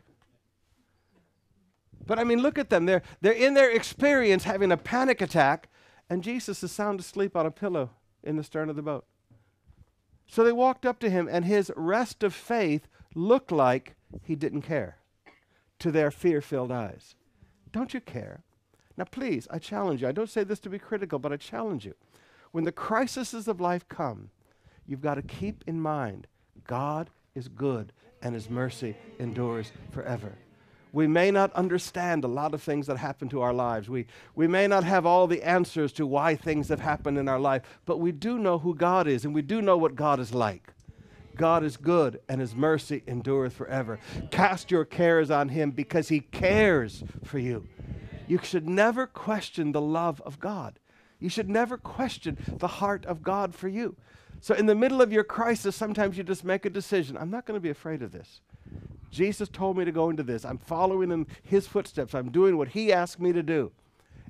But 2.06 2.18
I 2.18 2.24
mean, 2.24 2.40
look 2.40 2.58
at 2.58 2.70
them. 2.70 2.86
They're, 2.86 3.02
they're 3.20 3.32
in 3.32 3.54
their 3.54 3.70
experience 3.70 4.44
having 4.44 4.70
a 4.70 4.76
panic 4.76 5.20
attack, 5.20 5.68
and 6.10 6.22
Jesus 6.22 6.62
is 6.62 6.70
sound 6.70 7.00
asleep 7.00 7.36
on 7.36 7.46
a 7.46 7.50
pillow 7.50 7.90
in 8.22 8.36
the 8.36 8.44
stern 8.44 8.68
of 8.68 8.76
the 8.76 8.82
boat. 8.82 9.04
So 10.26 10.44
they 10.44 10.52
walked 10.52 10.84
up 10.84 10.98
to 11.00 11.10
him, 11.10 11.28
and 11.30 11.44
his 11.44 11.72
rest 11.76 12.22
of 12.22 12.34
faith 12.34 12.86
looked 13.14 13.50
like 13.50 13.94
he 14.22 14.36
didn't 14.36 14.62
care 14.62 14.98
to 15.78 15.90
their 15.90 16.10
fear 16.10 16.40
filled 16.40 16.72
eyes. 16.72 17.14
Don't 17.72 17.94
you 17.94 18.00
care? 18.00 18.42
Now, 18.96 19.04
please, 19.04 19.46
I 19.50 19.58
challenge 19.58 20.02
you. 20.02 20.08
I 20.08 20.12
don't 20.12 20.28
say 20.28 20.44
this 20.44 20.58
to 20.60 20.68
be 20.68 20.78
critical, 20.78 21.18
but 21.18 21.32
I 21.32 21.36
challenge 21.36 21.86
you. 21.86 21.94
When 22.50 22.64
the 22.64 22.72
crises 22.72 23.46
of 23.46 23.60
life 23.60 23.88
come, 23.88 24.30
you've 24.86 25.02
got 25.02 25.14
to 25.14 25.22
keep 25.22 25.62
in 25.66 25.80
mind 25.80 26.26
God 26.66 27.10
is 27.34 27.48
good 27.48 27.92
and 28.22 28.34
his 28.34 28.50
mercy 28.50 28.96
endures 29.18 29.70
forever. 29.92 30.36
We 30.92 31.06
may 31.06 31.30
not 31.30 31.52
understand 31.52 32.24
a 32.24 32.28
lot 32.28 32.54
of 32.54 32.62
things 32.62 32.86
that 32.86 32.96
happen 32.96 33.28
to 33.30 33.42
our 33.42 33.52
lives. 33.52 33.88
We, 33.88 34.06
we 34.34 34.46
may 34.46 34.66
not 34.66 34.84
have 34.84 35.04
all 35.04 35.26
the 35.26 35.42
answers 35.42 35.92
to 35.94 36.06
why 36.06 36.34
things 36.34 36.68
have 36.68 36.80
happened 36.80 37.18
in 37.18 37.28
our 37.28 37.38
life, 37.38 37.62
but 37.84 37.98
we 37.98 38.12
do 38.12 38.38
know 38.38 38.58
who 38.58 38.74
God 38.74 39.06
is 39.06 39.24
and 39.24 39.34
we 39.34 39.42
do 39.42 39.60
know 39.60 39.76
what 39.76 39.94
God 39.94 40.20
is 40.20 40.32
like. 40.32 40.72
God 41.36 41.62
is 41.62 41.76
good 41.76 42.20
and 42.28 42.40
his 42.40 42.54
mercy 42.54 43.02
endureth 43.06 43.54
forever. 43.54 43.98
Cast 44.30 44.70
your 44.70 44.84
cares 44.84 45.30
on 45.30 45.50
him 45.50 45.70
because 45.70 46.08
he 46.08 46.20
cares 46.20 47.04
for 47.24 47.38
you. 47.38 47.66
You 48.26 48.40
should 48.42 48.68
never 48.68 49.06
question 49.06 49.72
the 49.72 49.80
love 49.80 50.20
of 50.26 50.40
God. 50.40 50.78
You 51.20 51.28
should 51.28 51.48
never 51.48 51.76
question 51.76 52.36
the 52.58 52.68
heart 52.68 53.06
of 53.06 53.22
God 53.22 53.54
for 53.54 53.68
you. 53.68 53.96
So, 54.40 54.54
in 54.54 54.66
the 54.66 54.74
middle 54.74 55.02
of 55.02 55.12
your 55.12 55.24
crisis, 55.24 55.74
sometimes 55.74 56.16
you 56.16 56.22
just 56.22 56.44
make 56.44 56.64
a 56.64 56.70
decision 56.70 57.16
I'm 57.16 57.30
not 57.30 57.44
going 57.44 57.56
to 57.56 57.62
be 57.62 57.70
afraid 57.70 58.02
of 58.02 58.12
this. 58.12 58.40
Jesus 59.10 59.48
told 59.48 59.76
me 59.76 59.84
to 59.84 59.92
go 59.92 60.10
into 60.10 60.22
this. 60.22 60.44
I'm 60.44 60.58
following 60.58 61.10
in 61.10 61.26
his 61.42 61.66
footsteps. 61.66 62.14
I'm 62.14 62.30
doing 62.30 62.56
what 62.56 62.68
he 62.68 62.92
asked 62.92 63.20
me 63.20 63.32
to 63.32 63.42
do. 63.42 63.72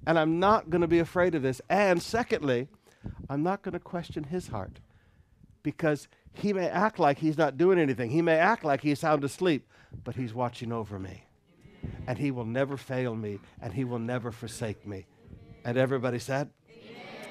And 0.07 0.19
I'm 0.19 0.39
not 0.39 0.71
going 0.71 0.81
to 0.81 0.89
be 0.89 1.01
afraid 1.01 1.35
of 1.35 1.43
this. 1.43 1.61
And 1.69 2.03
secondly, 2.03 2.69
I'm 3.29 3.43
not 3.43 3.63
going 3.63 3.73
to 3.73 3.81
question 3.81 4.25
his 4.25 4.49
heart 4.49 4.81
because 5.63 6.09
he 6.33 6.53
may 6.53 6.69
act 6.69 6.99
like 6.99 7.19
he's 7.19 7.39
not 7.39 7.57
doing 7.57 7.79
anything. 7.79 8.11
He 8.11 8.23
may 8.23 8.37
act 8.37 8.65
like 8.65 8.81
he's 8.81 9.01
sound 9.01 9.25
asleep, 9.25 9.69
but 10.05 10.15
he's 10.15 10.33
watching 10.33 10.73
over 10.73 10.99
me. 10.99 11.25
And 12.07 12.19
he 12.19 12.31
will 12.31 12.45
never 12.45 12.77
fail 12.77 13.15
me 13.15 13.39
and 13.61 13.73
he 13.73 13.85
will 13.85 13.99
never 13.99 14.31
forsake 14.31 14.87
me. 14.87 15.07
And 15.65 15.77
everybody 15.77 16.19
said, 16.19 16.51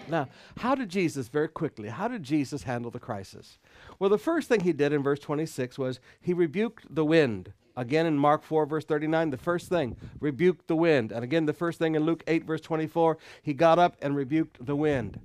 now, 0.09 0.27
how 0.57 0.75
did 0.75 0.89
Jesus, 0.89 1.27
very 1.27 1.47
quickly, 1.47 1.89
how 1.89 2.07
did 2.07 2.23
Jesus 2.23 2.63
handle 2.63 2.91
the 2.91 2.99
crisis? 2.99 3.59
Well, 3.99 4.09
the 4.09 4.17
first 4.17 4.47
thing 4.47 4.61
he 4.61 4.73
did 4.73 4.93
in 4.93 5.03
verse 5.03 5.19
26 5.19 5.77
was 5.77 5.99
he 6.21 6.33
rebuked 6.33 6.93
the 6.93 7.05
wind. 7.05 7.53
Again, 7.75 8.07
in 8.07 8.17
Mark 8.17 8.43
4, 8.43 8.65
verse 8.65 8.85
39, 8.85 9.29
the 9.29 9.37
first 9.37 9.69
thing, 9.69 9.95
rebuked 10.19 10.67
the 10.67 10.75
wind. 10.75 11.11
And 11.11 11.23
again, 11.23 11.45
the 11.45 11.53
first 11.53 11.77
thing 11.77 11.93
in 11.93 12.05
Luke 12.05 12.23
8, 12.25 12.43
verse 12.43 12.61
24, 12.61 13.17
he 13.43 13.53
got 13.53 13.77
up 13.77 13.97
and 14.01 14.15
rebuked 14.15 14.65
the 14.65 14.75
wind. 14.75 15.19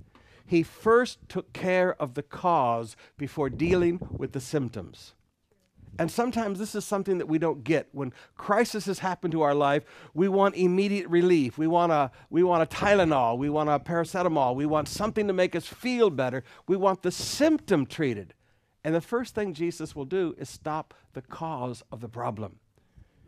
He 0.45 0.61
first 0.61 1.17
took 1.27 1.51
care 1.53 1.99
of 2.01 2.13
the 2.13 2.21
cause 2.21 2.95
before 3.17 3.49
dealing 3.49 3.99
with 4.11 4.33
the 4.33 4.39
symptoms. 4.39 5.13
And 5.99 6.09
sometimes 6.09 6.57
this 6.57 6.73
is 6.73 6.85
something 6.85 7.19
that 7.19 7.27
we 7.27 7.37
don't 7.37 7.63
get. 7.63 7.87
When 7.91 8.13
crisis 8.35 8.85
has 8.85 8.99
happened 8.99 9.31
to 9.33 9.41
our 9.41 9.53
life, 9.53 9.83
we 10.13 10.27
want 10.27 10.55
immediate 10.55 11.07
relief. 11.07 11.57
We 11.57 11.67
want 11.67 11.91
a, 11.91 12.09
we 12.31 12.41
want 12.41 12.63
a 12.63 12.75
Tylenol. 12.75 13.37
We 13.37 13.49
want 13.49 13.69
a 13.69 13.79
paracetamol. 13.79 14.55
We 14.55 14.65
want 14.65 14.87
something 14.87 15.27
to 15.27 15.33
make 15.33 15.55
us 15.55 15.67
feel 15.67 16.09
better. 16.09 16.43
We 16.67 16.77
want 16.77 17.03
the 17.03 17.11
symptom 17.11 17.85
treated. 17.85 18.33
And 18.83 18.95
the 18.95 19.01
first 19.01 19.35
thing 19.35 19.53
Jesus 19.53 19.95
will 19.95 20.05
do 20.05 20.35
is 20.37 20.49
stop 20.49 20.93
the 21.13 21.21
cause 21.21 21.83
of 21.91 22.01
the 22.01 22.09
problem. 22.09 22.57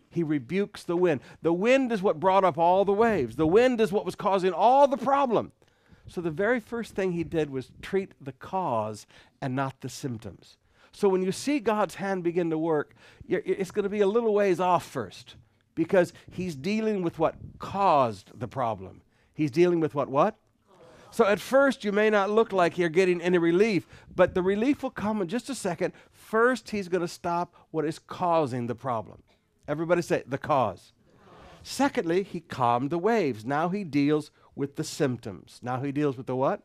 He 0.09 0.23
rebukes 0.23 0.83
the 0.83 0.97
wind. 0.97 1.21
The 1.41 1.53
wind 1.53 1.91
is 1.91 2.01
what 2.01 2.19
brought 2.19 2.43
up 2.43 2.57
all 2.57 2.83
the 2.83 2.93
waves, 2.93 3.35
the 3.35 3.47
wind 3.47 3.79
is 3.79 3.91
what 3.91 4.05
was 4.05 4.15
causing 4.15 4.53
all 4.53 4.87
the 4.87 4.97
problem. 4.97 5.51
So 6.07 6.21
the 6.21 6.31
very 6.31 6.59
first 6.59 6.93
thing 6.93 7.13
he 7.13 7.23
did 7.23 7.49
was 7.49 7.71
treat 7.81 8.13
the 8.21 8.31
cause 8.31 9.07
and 9.41 9.55
not 9.55 9.81
the 9.81 9.89
symptoms. 9.89 10.57
So 10.95 11.09
when 11.09 11.21
you 11.21 11.33
see 11.33 11.59
God's 11.59 11.95
hand 11.95 12.23
begin 12.23 12.49
to 12.51 12.57
work, 12.57 12.95
it's 13.27 13.71
going 13.71 13.83
to 13.83 13.89
be 13.89 13.99
a 13.99 14.07
little 14.07 14.33
ways 14.33 14.61
off 14.61 14.85
first 14.85 15.35
because 15.75 16.13
he's 16.31 16.55
dealing 16.55 17.01
with 17.01 17.19
what 17.19 17.35
caused 17.59 18.31
the 18.39 18.47
problem. 18.47 19.01
He's 19.33 19.51
dealing 19.51 19.81
with 19.81 19.93
what 19.93 20.07
what? 20.07 20.37
So 21.11 21.25
at 21.25 21.41
first 21.41 21.83
you 21.83 21.91
may 21.91 22.09
not 22.09 22.29
look 22.29 22.53
like 22.53 22.77
you're 22.77 22.87
getting 22.87 23.21
any 23.21 23.37
relief, 23.37 23.85
but 24.15 24.35
the 24.35 24.41
relief 24.41 24.83
will 24.83 24.89
come 24.89 25.21
in 25.21 25.27
just 25.27 25.49
a 25.49 25.55
second. 25.55 25.91
First 26.13 26.69
he's 26.69 26.87
going 26.87 27.01
to 27.01 27.09
stop 27.09 27.55
what 27.71 27.83
is 27.83 27.99
causing 27.99 28.67
the 28.67 28.75
problem. 28.75 29.21
Everybody 29.67 30.01
say 30.01 30.23
the 30.25 30.37
cause. 30.37 30.93
Secondly, 31.61 32.23
he 32.23 32.39
calmed 32.39 32.89
the 32.89 32.97
waves. 32.97 33.43
Now 33.43 33.67
he 33.67 33.83
deals 33.83 34.31
with 34.55 34.77
the 34.77 34.83
symptoms. 34.85 35.59
Now 35.61 35.81
he 35.81 35.91
deals 35.91 36.15
with 36.15 36.27
the 36.27 36.37
what? 36.37 36.61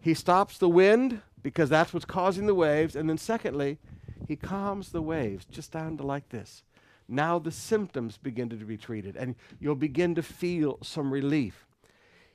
He 0.00 0.14
stops 0.14 0.58
the 0.58 0.68
wind 0.68 1.22
because 1.42 1.68
that's 1.68 1.92
what's 1.92 2.04
causing 2.04 2.46
the 2.46 2.54
waves. 2.54 2.96
And 2.96 3.08
then, 3.08 3.18
secondly, 3.18 3.78
he 4.26 4.36
calms 4.36 4.90
the 4.90 5.02
waves 5.02 5.44
just 5.44 5.72
down 5.72 5.96
to 5.98 6.02
like 6.02 6.28
this. 6.30 6.62
Now 7.08 7.38
the 7.38 7.52
symptoms 7.52 8.18
begin 8.18 8.48
to 8.48 8.56
be 8.56 8.76
treated, 8.76 9.16
and 9.16 9.36
you'll 9.60 9.76
begin 9.76 10.14
to 10.16 10.22
feel 10.22 10.78
some 10.82 11.12
relief. 11.12 11.66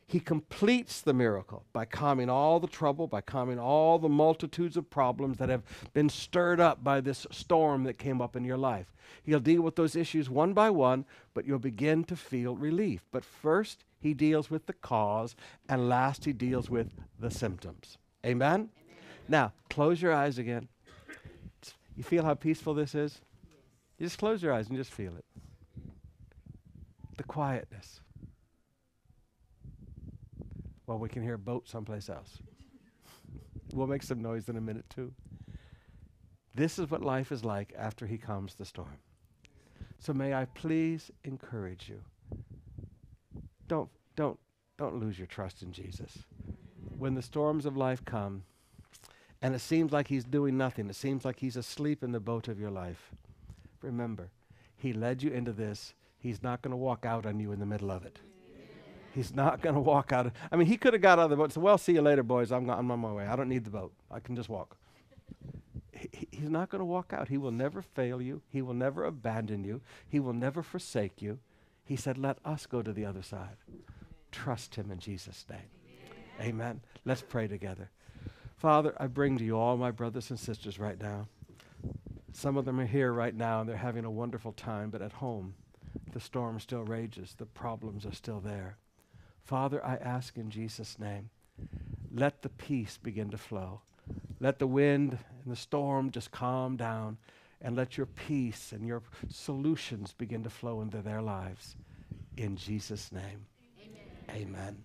He 0.07 0.19
completes 0.19 0.99
the 0.99 1.13
miracle 1.13 1.63
by 1.71 1.85
calming 1.85 2.29
all 2.29 2.59
the 2.59 2.67
trouble, 2.67 3.07
by 3.07 3.21
calming 3.21 3.59
all 3.59 3.97
the 3.97 4.09
multitudes 4.09 4.75
of 4.75 4.89
problems 4.89 5.37
that 5.37 5.47
have 5.47 5.63
been 5.93 6.09
stirred 6.09 6.59
up 6.59 6.83
by 6.83 6.99
this 6.99 7.25
storm 7.31 7.85
that 7.85 7.97
came 7.97 8.21
up 8.21 8.35
in 8.35 8.43
your 8.43 8.57
life. 8.57 8.93
He'll 9.23 9.39
deal 9.39 9.61
with 9.61 9.77
those 9.77 9.95
issues 9.95 10.29
one 10.29 10.53
by 10.53 10.69
one, 10.69 11.05
but 11.33 11.45
you'll 11.45 11.59
begin 11.59 12.03
to 12.05 12.17
feel 12.17 12.57
relief. 12.57 13.05
But 13.11 13.23
first, 13.23 13.85
he 13.99 14.13
deals 14.13 14.49
with 14.49 14.65
the 14.65 14.73
cause, 14.73 15.35
and 15.69 15.87
last, 15.87 16.25
he 16.25 16.33
deals 16.33 16.69
with 16.69 16.89
the 17.17 17.31
symptoms. 17.31 17.97
Amen? 18.25 18.69
Now, 19.31 19.53
close 19.69 20.01
your 20.01 20.11
eyes 20.11 20.37
again. 20.37 20.67
You 21.95 22.03
feel 22.03 22.25
how 22.25 22.33
peaceful 22.33 22.73
this 22.73 22.93
is? 22.93 23.21
You 23.97 24.05
just 24.05 24.17
close 24.17 24.43
your 24.43 24.51
eyes 24.51 24.67
and 24.67 24.75
just 24.75 24.91
feel 24.91 25.15
it. 25.15 25.23
The 27.15 27.23
quietness. 27.23 28.01
Well, 30.85 30.99
we 30.99 31.07
can 31.07 31.23
hear 31.23 31.35
a 31.35 31.39
boat 31.39 31.69
someplace 31.69 32.09
else. 32.09 32.39
we'll 33.73 33.87
make 33.87 34.03
some 34.03 34.21
noise 34.21 34.49
in 34.49 34.57
a 34.57 34.61
minute, 34.61 34.89
too. 34.89 35.13
This 36.53 36.77
is 36.77 36.91
what 36.91 37.01
life 37.01 37.31
is 37.31 37.45
like 37.45 37.73
after 37.77 38.07
he 38.07 38.17
calms 38.17 38.55
the 38.55 38.65
storm. 38.65 38.97
So 39.99 40.11
may 40.11 40.33
I 40.33 40.43
please 40.43 41.09
encourage 41.23 41.87
you. 41.87 42.01
Don't, 43.69 43.89
don't, 44.17 44.39
don't 44.77 44.99
lose 44.99 45.17
your 45.17 45.27
trust 45.27 45.61
in 45.61 45.71
Jesus. 45.71 46.25
When 46.97 47.13
the 47.13 47.21
storms 47.21 47.65
of 47.65 47.77
life 47.77 48.03
come, 48.03 48.43
and 49.41 49.55
it 49.55 49.59
seems 49.59 49.91
like 49.91 50.07
he's 50.07 50.23
doing 50.23 50.57
nothing. 50.57 50.89
It 50.89 50.95
seems 50.95 51.25
like 51.25 51.39
he's 51.39 51.57
asleep 51.57 52.03
in 52.03 52.11
the 52.11 52.19
boat 52.19 52.47
of 52.47 52.59
your 52.59 52.69
life. 52.69 53.11
Remember, 53.81 54.29
he 54.77 54.93
led 54.93 55.23
you 55.23 55.31
into 55.31 55.51
this. 55.51 55.93
He's 56.19 56.43
not 56.43 56.61
going 56.61 56.71
to 56.71 56.77
walk 56.77 57.05
out 57.05 57.25
on 57.25 57.39
you 57.39 57.51
in 57.51 57.59
the 57.59 57.65
middle 57.65 57.91
of 57.91 58.05
it. 58.05 58.19
He's 59.13 59.33
not 59.35 59.61
going 59.61 59.75
to 59.75 59.81
walk 59.81 60.13
out. 60.13 60.31
I 60.51 60.55
mean, 60.55 60.67
he 60.67 60.77
could 60.77 60.93
have 60.93 61.01
got 61.01 61.19
out 61.19 61.25
of 61.25 61.29
the 61.31 61.35
boat 61.35 61.45
and 61.45 61.53
said, 61.53 61.63
Well, 61.63 61.77
see 61.77 61.93
you 61.93 62.01
later, 62.01 62.23
boys. 62.23 62.51
I'm, 62.51 62.69
I'm 62.69 62.89
on 62.91 62.99
my 62.99 63.11
way. 63.11 63.25
I 63.25 63.35
don't 63.35 63.49
need 63.49 63.65
the 63.65 63.71
boat. 63.71 63.91
I 64.09 64.19
can 64.19 64.35
just 64.35 64.47
walk. 64.47 64.77
He, 65.91 66.27
he's 66.31 66.49
not 66.49 66.69
going 66.69 66.79
to 66.79 66.85
walk 66.85 67.11
out. 67.11 67.27
He 67.27 67.37
will 67.37 67.51
never 67.51 67.81
fail 67.81 68.21
you. 68.21 68.41
He 68.49 68.61
will 68.61 68.73
never 68.73 69.03
abandon 69.03 69.63
you. 69.63 69.81
He 70.07 70.19
will 70.19 70.33
never 70.33 70.63
forsake 70.63 71.21
you. 71.21 71.39
He 71.83 71.95
said, 71.95 72.17
Let 72.17 72.37
us 72.45 72.65
go 72.65 72.81
to 72.81 72.93
the 72.93 73.05
other 73.05 73.23
side. 73.23 73.57
Trust 74.31 74.75
him 74.75 74.91
in 74.91 74.99
Jesus' 74.99 75.45
name. 75.49 75.59
Amen. 76.39 76.49
Amen. 76.49 76.81
Let's 77.03 77.21
pray 77.21 77.47
together. 77.47 77.89
Father, 78.61 78.93
I 78.99 79.07
bring 79.07 79.39
to 79.39 79.43
you 79.43 79.57
all 79.57 79.75
my 79.75 79.89
brothers 79.89 80.29
and 80.29 80.39
sisters 80.39 80.77
right 80.77 81.01
now. 81.01 81.27
Some 82.31 82.57
of 82.57 82.65
them 82.65 82.79
are 82.79 82.85
here 82.85 83.11
right 83.11 83.33
now 83.33 83.59
and 83.59 83.67
they're 83.67 83.75
having 83.75 84.05
a 84.05 84.11
wonderful 84.11 84.51
time, 84.51 84.91
but 84.91 85.01
at 85.01 85.13
home, 85.13 85.55
the 86.13 86.19
storm 86.19 86.59
still 86.59 86.83
rages, 86.83 87.33
the 87.35 87.47
problems 87.47 88.05
are 88.05 88.13
still 88.13 88.39
there. 88.39 88.77
Father, 89.43 89.83
I 89.83 89.95
ask 89.95 90.37
in 90.37 90.51
Jesus' 90.51 90.99
name, 90.99 91.31
let 92.13 92.43
the 92.43 92.49
peace 92.49 92.99
begin 93.01 93.31
to 93.31 93.37
flow. 93.39 93.81
Let 94.39 94.59
the 94.59 94.67
wind 94.67 95.17
and 95.43 95.51
the 95.51 95.55
storm 95.55 96.11
just 96.11 96.29
calm 96.29 96.77
down, 96.77 97.17
and 97.63 97.75
let 97.75 97.97
your 97.97 98.05
peace 98.05 98.73
and 98.73 98.85
your 98.85 99.01
solutions 99.27 100.13
begin 100.15 100.43
to 100.43 100.51
flow 100.51 100.81
into 100.81 101.01
their 101.01 101.23
lives. 101.23 101.75
In 102.37 102.57
Jesus' 102.57 103.11
name, 103.11 103.47
amen. 104.29 104.45
amen. 104.45 104.83